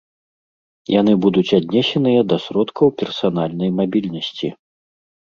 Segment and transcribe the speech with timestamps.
[0.99, 4.47] Яны будуць аднесеныя да сродкаў персанальнай мабільнасці.